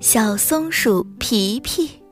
[0.00, 2.02] 小松鼠皮皮。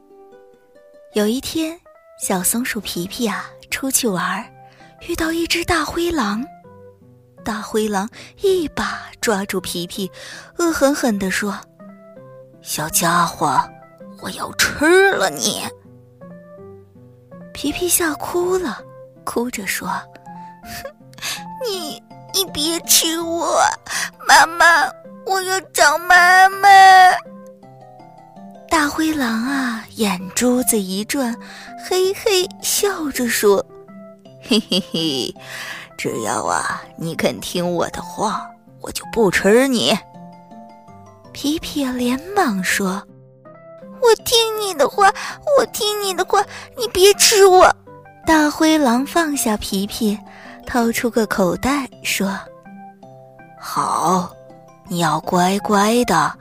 [1.12, 1.78] 有一天，
[2.18, 4.42] 小松鼠皮皮啊出去玩，
[5.06, 6.42] 遇到一只大灰狼。
[7.44, 8.08] 大灰狼
[8.40, 10.10] 一把抓住皮皮，
[10.56, 11.58] 恶狠狠地说
[12.62, 13.62] ：“小家伙，
[14.22, 15.62] 我要吃了你！”
[17.52, 18.78] 皮皮吓哭了，
[19.24, 19.88] 哭着说
[20.64, 20.90] ：“哼，
[21.68, 23.60] 你你别吃我，
[24.26, 24.90] 妈妈，
[25.26, 26.68] 我要找妈妈。”
[28.74, 31.32] 大灰狼啊，眼珠子一转，
[31.88, 33.64] 嘿嘿笑着说
[34.42, 35.32] ：“嘿嘿嘿，
[35.96, 39.96] 只要啊你肯听我的话，我就不吃你。”
[41.30, 43.00] 皮皮连忙说
[44.02, 45.06] ：“我听你的话，
[45.56, 46.44] 我听你的话，
[46.76, 47.72] 你别吃我。”
[48.26, 50.18] 大灰狼放下皮皮，
[50.66, 52.36] 掏出个口袋说
[53.56, 54.34] ：“好，
[54.88, 56.32] 你要乖乖的。”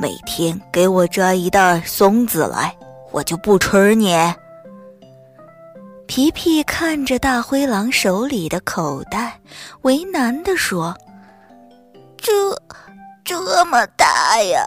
[0.00, 2.74] 每天给我摘一袋松子来，
[3.10, 4.16] 我就不吃你。
[6.06, 9.38] 皮皮看着大灰狼手里的口袋，
[9.82, 10.96] 为难地说
[12.16, 12.32] ：“这
[13.22, 14.64] 这么大呀，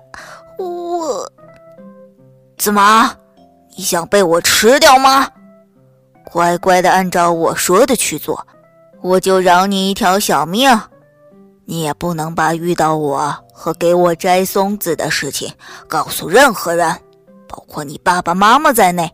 [0.59, 1.28] 我……
[2.56, 3.11] 怎么，
[3.76, 5.28] 你想被我吃掉吗？
[6.26, 8.45] 乖乖的按照我说的去做，
[9.02, 10.80] 我就饶你一条小命。”
[11.66, 15.52] 你也不能把遇到我和给我摘松子的事情
[15.88, 16.94] 告诉任何人，
[17.47, 19.09] 包括你爸爸妈妈在内，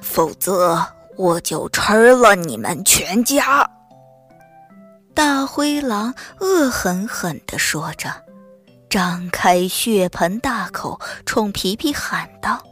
[0.00, 3.68] 否则我就吃了你们全家。
[5.12, 8.08] 大灰狼恶狠狠地说着，
[8.88, 12.62] 张开血盆大口冲皮皮喊道：“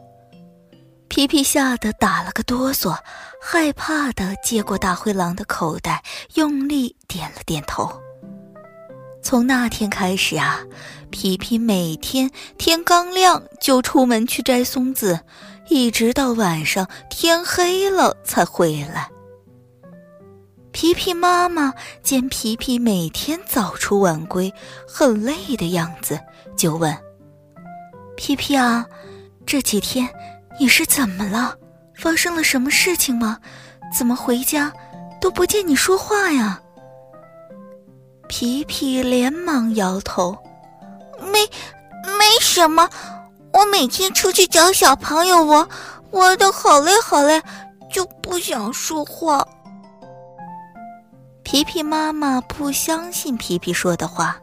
[1.09, 2.97] 皮皮吓得打了个哆嗦，
[3.43, 6.03] 害怕的接过大灰狼的口袋，
[6.35, 7.93] 用力点了点头。”
[9.23, 10.61] 从那天开始啊，
[11.11, 15.21] 皮皮每天天刚亮就出门去摘松子，
[15.69, 19.09] 一直到晚上天黑了才回来。
[20.71, 24.53] 皮皮妈妈见皮皮每天早出晚归，
[24.87, 26.19] 很累的样子，
[26.57, 26.97] 就问
[28.17, 28.87] ：“皮皮啊，
[29.45, 30.09] 这几天
[30.61, 31.57] 你是怎么了？
[31.95, 33.39] 发生了什么事情吗？
[33.97, 34.73] 怎么回家
[35.21, 36.61] 都不见你说话呀？”
[38.29, 40.37] 皮皮连忙摇头
[41.33, 41.41] ：“没，
[42.05, 42.89] 没什么。
[43.53, 45.67] 我每天出去找小朋友玩，
[46.11, 47.43] 玩的好累好累，
[47.91, 49.45] 就不想说话。”
[51.43, 54.37] 皮皮妈妈不相信皮皮说的话，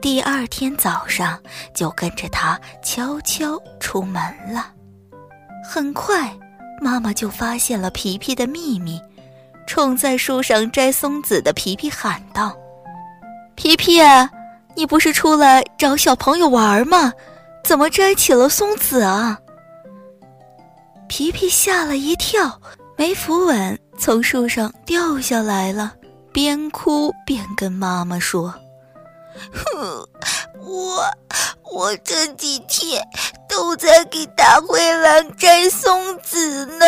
[0.00, 1.40] 第二天早上
[1.74, 4.72] 就跟着他悄悄出门了。
[5.64, 6.30] 很快，
[6.82, 9.00] 妈妈就发现了皮皮的秘密，
[9.66, 12.54] 冲在树上摘松子的皮皮喊道。
[13.58, 14.00] 皮皮，
[14.76, 17.12] 你不是出来找小朋友玩吗？
[17.64, 19.36] 怎么摘起了松子啊？
[21.08, 22.60] 皮皮吓了一跳，
[22.96, 25.92] 没扶稳，从树上掉下来了，
[26.32, 28.54] 边哭边跟妈妈说
[29.52, 30.08] ：“哼，
[30.64, 31.02] 我
[31.64, 33.04] 我这几天
[33.48, 36.86] 都在给大灰狼摘松子呢，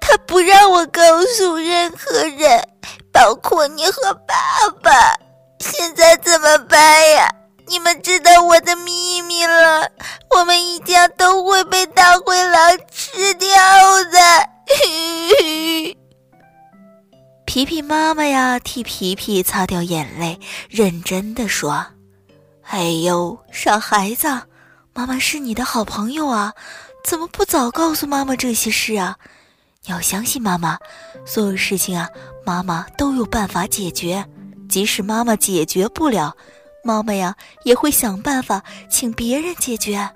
[0.00, 1.02] 他不让我告
[1.36, 2.66] 诉任何人，
[3.12, 4.34] 包括你和爸
[4.82, 4.90] 爸。”
[5.62, 7.32] 现在怎么办呀？
[7.68, 9.88] 你们知道我的秘密了，
[10.30, 13.48] 我们一家都会被大灰狼吃掉
[14.10, 14.18] 的。
[17.46, 21.86] 皮皮妈妈呀，替皮皮擦掉眼泪，认真的说
[22.68, 24.26] ：“哎呦，傻孩子，
[24.92, 26.52] 妈妈是你的好朋友啊，
[27.04, 29.16] 怎么不早告诉妈妈这些事啊？
[29.84, 30.78] 你要相信妈妈，
[31.24, 32.08] 所有事情啊，
[32.44, 34.26] 妈妈都有办法解决。”
[34.72, 36.34] 即使妈妈解决不了，
[36.82, 40.08] 妈妈呀也会想办法请别人解决。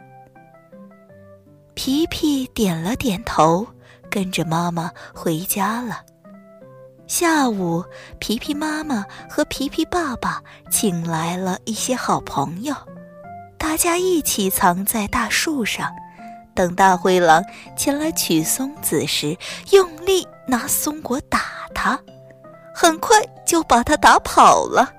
[1.74, 3.66] 皮皮点了点头，
[4.10, 6.00] 跟着妈妈回家了。
[7.06, 7.84] 下午，
[8.18, 12.74] 皮皮妈妈和皮皮爸爸请来了一些好朋友，
[13.58, 15.92] 大家一起藏在大树上，
[16.54, 17.44] 等大灰狼
[17.76, 19.36] 前来取松子时，
[19.72, 21.42] 用力拿松果打
[21.74, 22.00] 它。
[22.78, 24.92] 很快就把他打跑了。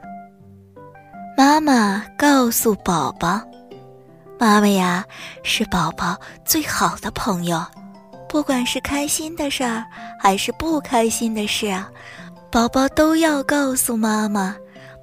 [1.38, 3.40] 妈妈告诉宝宝
[4.40, 5.06] ：“妈妈呀，
[5.44, 7.64] 是宝宝最好的朋友，
[8.28, 9.86] 不管是开心的事儿
[10.20, 11.88] 还是不开心的事啊，
[12.52, 14.56] 宝宝都要告诉妈妈，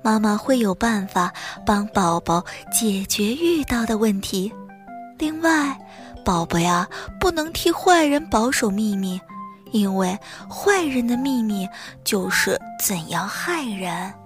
[0.02, 1.32] 妈妈会有办法
[1.64, 4.52] 帮宝宝解决遇到的问题。
[5.16, 5.78] 另外，
[6.24, 6.88] 宝宝呀，
[7.20, 9.20] 不能替坏人保守秘密。”
[9.74, 10.16] 因为
[10.48, 11.68] 坏人的秘密
[12.04, 14.23] 就是怎样害人。